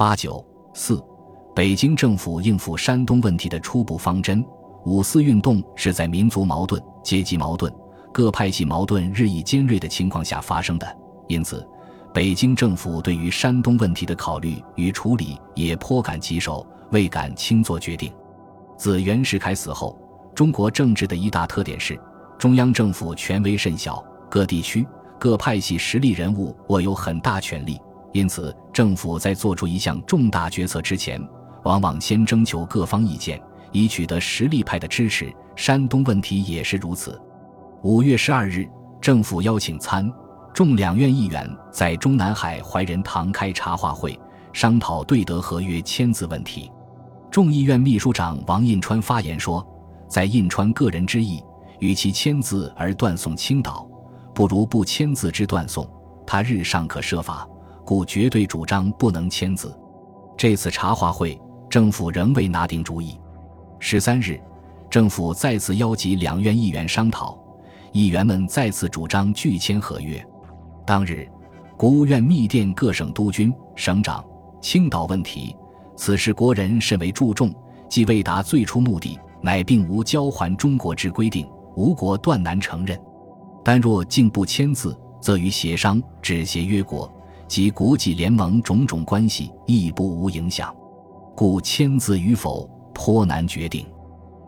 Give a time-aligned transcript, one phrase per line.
[0.00, 0.42] 八九
[0.72, 0.98] 四，
[1.54, 4.42] 北京政府应付山东问题的初步方针。
[4.86, 7.70] 五四运动是在民族矛盾、阶级矛盾、
[8.10, 10.96] 各派系矛盾日益尖锐的情况下发生的，
[11.28, 11.68] 因此，
[12.14, 18.10] 北京政府对于山东问题的考虑与处理也颇感棘手，未敢轻作决定。
[18.78, 19.98] 自袁世凯死后，
[20.34, 22.00] 中国政治的一大特点是，
[22.38, 24.88] 中央政府权威甚小，各地区、
[25.18, 27.78] 各派系实力人物握有很大权力，
[28.12, 31.20] 因此，政府在做出一项重大决策之前，
[31.64, 33.40] 往往先征求各方意见。
[33.72, 37.16] 以取得实力派的支持，山东问题也是如此。
[37.82, 38.68] 五月十二日，
[39.00, 40.12] 政府邀请参
[40.52, 44.18] 众两院议员在中南海怀仁堂开茶话会，
[44.52, 46.68] 商讨对德合约签字问题。
[47.30, 49.64] 众议院秘书长王印川发言说
[50.10, 51.40] ：“在印川个人之意，
[51.78, 53.88] 与其签字而断送青岛，
[54.34, 55.88] 不如不签字之断送。
[56.26, 57.48] 他日尚可设法，
[57.90, 59.76] 故绝对主张不能签字。”
[60.38, 61.36] 这次茶话会，
[61.68, 63.18] 政府仍未拿定主意。
[63.80, 64.40] 十三日，
[64.88, 67.36] 政府再次邀集两院议员商讨，
[67.90, 70.24] 议员们再次主张拒签合约。
[70.86, 71.28] 当日，
[71.76, 74.24] 国务院密电各省督军、省长：
[74.60, 75.56] 青岛问题，
[75.96, 77.52] 此事国人甚为注重，
[77.88, 82.96] 既未达最初目的，乃并无交还中国之规定，吴国断难承认。
[83.64, 87.12] 但若竟不签字，则与协商、止协约国
[87.50, 90.72] 及国际联盟种种关系亦不无影响，
[91.34, 92.70] 故签字与否。
[92.92, 93.86] 颇难决定。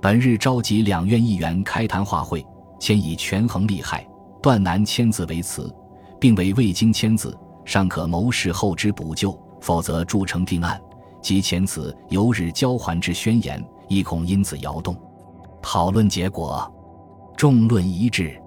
[0.00, 2.44] 本日召集两院议员开谈话会，
[2.80, 4.08] 先以权衡利害，
[4.42, 5.70] 断难签字为辞，
[6.18, 10.80] 并为未经签字，尚可谋事后之补救；否则铸成定案，
[11.20, 14.96] 及前此由日交还之宣言，亦恐因此摇动。
[15.60, 16.72] 讨论结果，
[17.36, 18.40] 众论一致，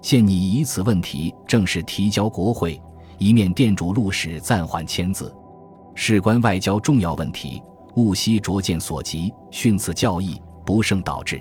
[0.00, 2.80] 现拟以此问题正式提交国会，
[3.20, 5.30] 一面店主陆使暂缓签字，
[5.94, 7.62] 事关外交重要问题。
[7.96, 11.38] 务惜拙见所及，训此教义，不胜导致。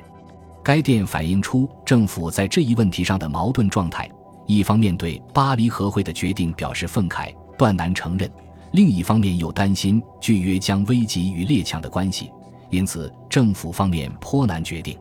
[0.61, 4.11] 该电反映出政府在这一问题上的矛盾状态：
[4.45, 8.27] 一方面对巴黎和会的决定表示愤慨，断难承认；
[8.73, 12.30] 另一方面又担心拒约将危及与列强的关系，
[12.71, 14.98] 因此政府方面颇难决定。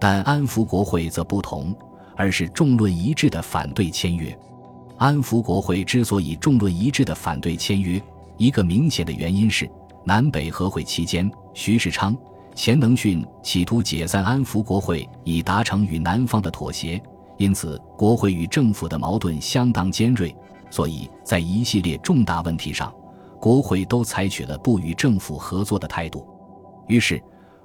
[0.00, 1.76] 但安福国会则不同，
[2.16, 4.34] 而是众论一致的反对签约。
[4.98, 8.02] 安福国会之所以众论一致的反对签约，
[8.38, 9.68] 一个明显的原因是。
[10.04, 12.16] 南北和会期间，徐世昌、
[12.54, 17.02] 钱能训企图解散安福国会，以达成与南方的妥协。
[17.38, 20.34] 因此，国会与政府的矛盾相当尖锐。
[20.70, 22.92] 所以在一系列重大问题上，
[23.40, 26.26] 国会都采取了不与政府合作的态度。
[26.86, 27.20] 于是，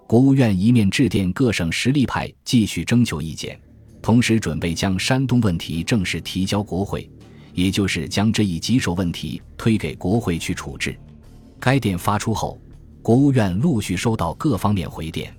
[0.08, 3.59] 国务院一面致电各省实力派，继续征求意见，
[4.02, 7.08] 同时准备将山东问题正式提交国会，
[7.53, 10.97] 也就是将这一棘手问题推给国会去处置。
[11.59, 12.59] 该电发出后，
[13.01, 15.34] 国务院陆续收到各方面回电。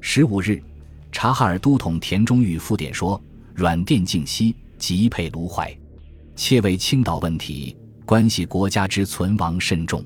[0.00, 0.62] 十五日，
[1.10, 3.20] 察哈尔都统田中玉复电说
[3.54, 5.74] ：“软电静息，急配卢怀，
[6.36, 10.04] 切为青岛问题，关系国家之存亡甚重。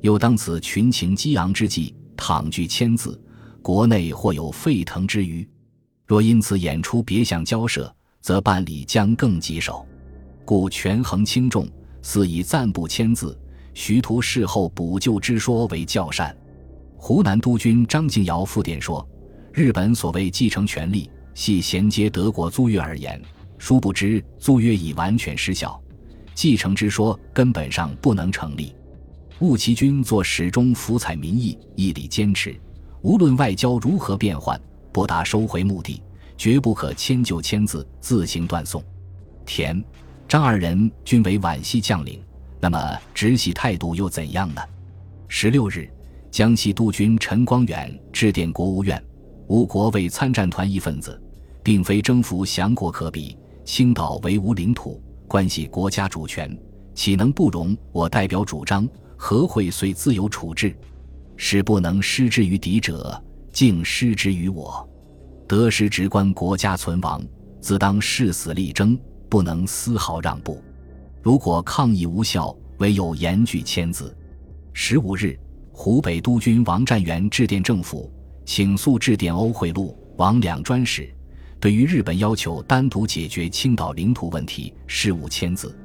[0.00, 3.20] 又当此群情激昂之际，倘拒签字，
[3.60, 5.46] 国内或有沸腾之虞。
[6.06, 9.84] 若因此演出别项交涉，则办理将更棘手。
[10.46, 11.68] 故权衡轻重，
[12.00, 13.38] 似以暂不签字。”
[13.74, 16.34] 徐图事后补救之说为较善。
[16.96, 19.06] 湖南督军张敬尧复电说
[19.52, 23.20] ：“日本所谓继承权利，系衔接德国租约而言，
[23.58, 25.78] 殊不知租约已完全失效，
[26.34, 28.74] 继承之说根本上不能成立。
[29.40, 32.58] 务其军做始终服采民意，毅力坚持，
[33.02, 34.58] 无论外交如何变换，
[34.90, 36.02] 不达收回目的，
[36.38, 38.82] 绝不可迁就签字，自行断送。”
[39.44, 39.84] 田、
[40.28, 42.20] 张二人均为皖系将领。
[42.60, 44.62] 那么直系态度又怎样呢？
[45.28, 45.88] 十六日，
[46.30, 49.02] 江西督军陈光远致电国务院
[49.46, 51.20] ：“吴国为参战团一份子，
[51.62, 53.36] 并非征服降国可比。
[53.64, 56.56] 青岛为无领土，关系国家主权，
[56.94, 58.88] 岂能不容我代表主张？
[59.16, 60.74] 何会遂自由处置？
[61.36, 63.22] 使不能失之于敌者，
[63.52, 64.88] 竟失之于我。
[65.46, 67.22] 得失直关国家存亡，
[67.60, 68.98] 自当誓死力争，
[69.28, 70.62] 不能丝毫让步。”
[71.22, 74.16] 如果抗议无效，唯有严拒签字。
[74.72, 75.36] 十五日，
[75.72, 78.08] 湖北督军王占元致电政府，
[78.44, 81.12] 请速致电欧会路、王两专使，
[81.58, 85.76] 对于日本要求单独解决青岛领土问题，事务签字。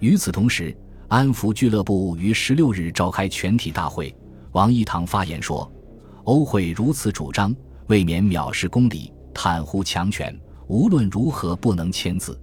[0.00, 0.74] 与此同时，
[1.08, 4.14] 安福俱乐部于十六日召开全体大会，
[4.52, 5.70] 王一堂发言说
[6.24, 7.54] ：“欧会如此主张，
[7.88, 10.34] 未免藐视公理，袒护强权，
[10.68, 12.40] 无论如何不能签字。”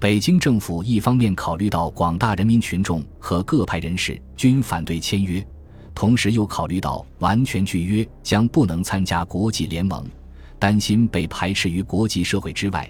[0.00, 5.44] 北京政府一方面考虑到广大人民群众和各派人士均反对签约，
[5.92, 10.06] 同时又考虑到完全拒约将不能参加国际联盟，
[10.56, 12.88] 担心被排斥于国际社会之外，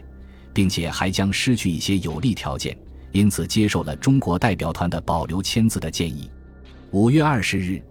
[0.52, 2.76] 并且还将失去一些有利条件，
[3.12, 6.30] 因此接受了中国代表团的保留签字的建议。
[6.90, 7.82] 五月二十日，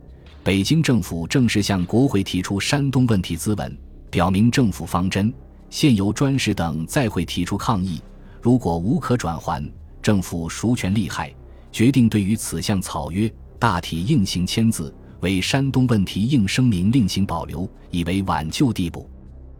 [0.43, 3.75] 北京政府正式向国会提出山东问题咨文，
[4.11, 5.33] 表明政府方针。
[5.71, 7.99] 现由专使等再会提出抗议，
[8.47, 9.61] 如果无可转还，
[10.01, 11.35] 政府孰权利害？
[11.69, 13.29] 决定对于此项草约
[13.59, 19.09] 大体应行签字，为山东问题应声明另行保留，以为挽救地步。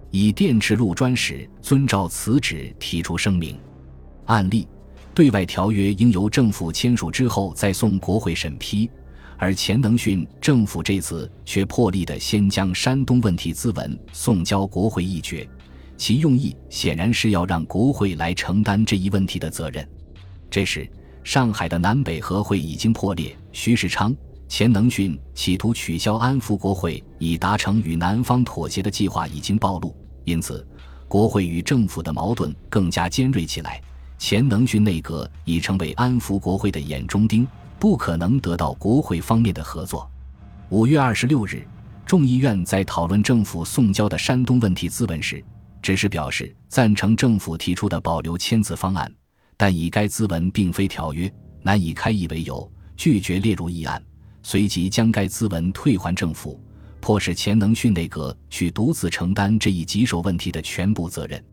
[0.10, 3.60] 以电赤路专使遵照此旨提出声明。
[4.24, 4.66] 案例：
[5.13, 8.89] 对外条约应由政府签署之后再送国会审批，
[9.36, 15.45] 而钱能训政府这次却破例的先将山东问题咨文送交国会议决。
[15.98, 19.88] 其用意显然是要让国会来承担这一问题的责任。
[20.50, 20.90] 这时，
[21.24, 24.16] 上海的南北和会已经破裂，徐世昌、
[24.48, 30.66] 钱能训企图取消安抚国会以达成与南方妥协的计划已经暴露，因此，
[31.08, 33.82] 国会与政府的矛盾更加尖锐起来。
[34.18, 37.46] 钱能训内阁已成为安抚国会的眼中钉，
[37.78, 40.10] 不可能得到国会方面的合作。
[40.70, 41.68] 五月二十六日，
[42.06, 45.44] 众议院在讨论政府送交的山东问题咨文时。
[45.81, 49.12] 只是表示赞成政府提出的保留签字方案，
[49.56, 51.31] 但以该资文并非条约，
[51.62, 54.01] 难以开议为由，拒绝列入议案。
[54.44, 56.59] 随即将该资文退还政府，
[57.01, 61.44] 迫使钱能训内阁去独自承担这一棘手问题的全部责任。